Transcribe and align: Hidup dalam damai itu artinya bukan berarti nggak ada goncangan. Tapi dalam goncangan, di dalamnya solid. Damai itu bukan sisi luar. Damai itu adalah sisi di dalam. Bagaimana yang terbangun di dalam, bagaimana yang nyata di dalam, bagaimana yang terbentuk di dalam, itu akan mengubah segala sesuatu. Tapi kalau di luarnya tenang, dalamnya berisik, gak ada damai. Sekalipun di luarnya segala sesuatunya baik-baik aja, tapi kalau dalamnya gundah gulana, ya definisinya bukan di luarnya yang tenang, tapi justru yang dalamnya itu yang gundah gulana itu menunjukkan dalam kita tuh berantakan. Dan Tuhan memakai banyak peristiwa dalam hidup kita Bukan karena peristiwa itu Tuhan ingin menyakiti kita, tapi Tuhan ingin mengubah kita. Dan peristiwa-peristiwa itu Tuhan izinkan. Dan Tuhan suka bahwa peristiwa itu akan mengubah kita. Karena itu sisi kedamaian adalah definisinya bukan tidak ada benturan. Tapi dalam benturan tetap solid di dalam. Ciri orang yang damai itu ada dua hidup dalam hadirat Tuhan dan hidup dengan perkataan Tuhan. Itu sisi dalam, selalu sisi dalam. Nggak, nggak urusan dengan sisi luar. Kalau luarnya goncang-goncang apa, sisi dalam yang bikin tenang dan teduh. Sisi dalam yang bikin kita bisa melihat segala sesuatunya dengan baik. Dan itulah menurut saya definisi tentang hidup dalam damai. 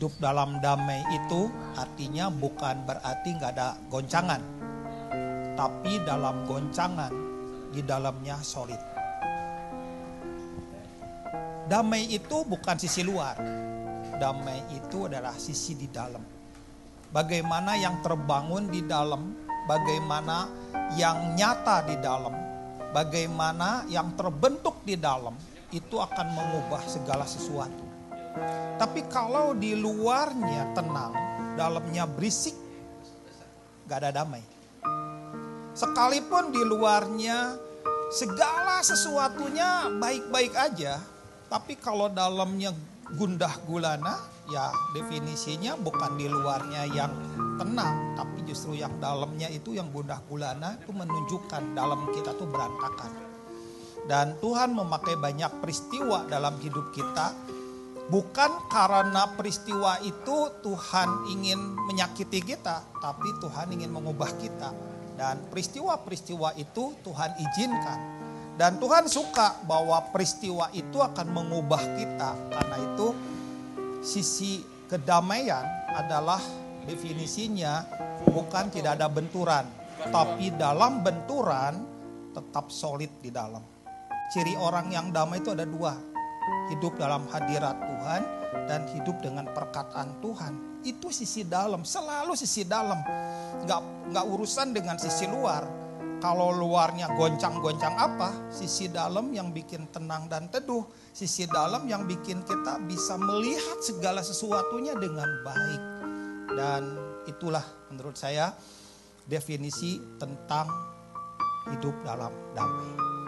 Hidup 0.00 0.16
dalam 0.16 0.64
damai 0.64 1.04
itu 1.12 1.52
artinya 1.76 2.32
bukan 2.32 2.88
berarti 2.88 3.36
nggak 3.36 3.52
ada 3.52 3.76
goncangan. 3.92 4.40
Tapi 5.52 6.00
dalam 6.08 6.48
goncangan, 6.48 7.12
di 7.68 7.84
dalamnya 7.84 8.40
solid. 8.40 8.80
Damai 11.68 12.08
itu 12.16 12.48
bukan 12.48 12.80
sisi 12.80 13.04
luar. 13.04 13.36
Damai 14.16 14.72
itu 14.72 15.04
adalah 15.04 15.36
sisi 15.36 15.76
di 15.76 15.92
dalam. 15.92 16.24
Bagaimana 17.12 17.76
yang 17.76 18.00
terbangun 18.00 18.72
di 18.72 18.80
dalam, 18.80 19.36
bagaimana 19.68 20.48
yang 20.96 21.36
nyata 21.36 21.84
di 21.84 22.00
dalam, 22.00 22.32
bagaimana 22.96 23.84
yang 23.92 24.16
terbentuk 24.16 24.80
di 24.80 24.96
dalam, 24.96 25.36
itu 25.76 26.00
akan 26.00 26.26
mengubah 26.32 26.88
segala 26.88 27.28
sesuatu. 27.28 27.99
Tapi 28.78 29.04
kalau 29.10 29.52
di 29.52 29.76
luarnya 29.76 30.72
tenang, 30.72 31.12
dalamnya 31.58 32.06
berisik, 32.06 32.54
gak 33.90 34.06
ada 34.06 34.22
damai. 34.22 34.42
Sekalipun 35.74 36.54
di 36.54 36.62
luarnya 36.62 37.54
segala 38.10 38.82
sesuatunya 38.82 39.90
baik-baik 39.98 40.54
aja, 40.54 40.98
tapi 41.50 41.78
kalau 41.78 42.10
dalamnya 42.10 42.74
gundah 43.18 43.54
gulana, 43.66 44.18
ya 44.50 44.70
definisinya 44.94 45.78
bukan 45.78 46.18
di 46.18 46.26
luarnya 46.26 46.86
yang 46.90 47.12
tenang, 47.58 48.18
tapi 48.18 48.42
justru 48.46 48.78
yang 48.78 48.94
dalamnya 48.98 49.46
itu 49.50 49.74
yang 49.74 49.90
gundah 49.94 50.18
gulana 50.26 50.78
itu 50.78 50.90
menunjukkan 50.90 51.74
dalam 51.74 52.10
kita 52.14 52.34
tuh 52.34 52.50
berantakan. 52.50 53.12
Dan 54.10 54.34
Tuhan 54.42 54.74
memakai 54.74 55.14
banyak 55.20 55.62
peristiwa 55.62 56.26
dalam 56.26 56.58
hidup 56.58 56.90
kita 56.90 57.30
Bukan 58.08 58.70
karena 58.72 59.28
peristiwa 59.36 60.00
itu 60.00 60.48
Tuhan 60.64 61.28
ingin 61.30 61.60
menyakiti 61.84 62.40
kita, 62.40 62.82
tapi 62.98 63.28
Tuhan 63.38 63.70
ingin 63.76 63.92
mengubah 63.92 64.32
kita. 64.40 64.72
Dan 65.20 65.44
peristiwa-peristiwa 65.52 66.56
itu 66.56 66.96
Tuhan 67.04 67.30
izinkan. 67.36 68.00
Dan 68.56 68.80
Tuhan 68.80 69.04
suka 69.04 69.60
bahwa 69.68 70.00
peristiwa 70.08 70.72
itu 70.72 70.96
akan 70.96 71.28
mengubah 71.28 71.82
kita. 72.00 72.30
Karena 72.48 72.76
itu 72.80 73.12
sisi 74.00 74.64
kedamaian 74.88 75.64
adalah 75.92 76.40
definisinya 76.88 77.84
bukan 78.32 78.72
tidak 78.72 78.96
ada 78.96 79.12
benturan. 79.12 79.68
Tapi 80.00 80.56
dalam 80.56 81.04
benturan 81.04 81.84
tetap 82.32 82.72
solid 82.72 83.12
di 83.20 83.28
dalam. 83.28 83.62
Ciri 84.30 84.54
orang 84.56 84.88
yang 84.88 85.12
damai 85.12 85.42
itu 85.42 85.52
ada 85.52 85.66
dua 85.66 86.09
hidup 86.70 86.96
dalam 86.96 87.26
hadirat 87.30 87.76
Tuhan 87.78 88.22
dan 88.66 88.86
hidup 88.90 89.18
dengan 89.22 89.50
perkataan 89.50 90.22
Tuhan. 90.22 90.82
Itu 90.86 91.12
sisi 91.12 91.44
dalam, 91.44 91.84
selalu 91.84 92.32
sisi 92.38 92.64
dalam. 92.64 92.98
Nggak, 93.66 93.80
nggak 94.14 94.26
urusan 94.26 94.72
dengan 94.72 94.96
sisi 94.96 95.28
luar. 95.28 95.66
Kalau 96.20 96.52
luarnya 96.52 97.08
goncang-goncang 97.16 97.96
apa, 97.96 98.52
sisi 98.52 98.92
dalam 98.92 99.32
yang 99.32 99.56
bikin 99.56 99.88
tenang 99.88 100.28
dan 100.28 100.52
teduh. 100.52 100.84
Sisi 101.16 101.48
dalam 101.48 101.88
yang 101.88 102.04
bikin 102.04 102.44
kita 102.44 102.76
bisa 102.84 103.16
melihat 103.16 103.80
segala 103.80 104.20
sesuatunya 104.20 104.92
dengan 105.00 105.28
baik. 105.40 105.82
Dan 106.52 106.82
itulah 107.24 107.64
menurut 107.88 108.20
saya 108.20 108.52
definisi 109.24 109.96
tentang 110.20 110.68
hidup 111.72 111.96
dalam 112.04 112.32
damai. 112.52 113.19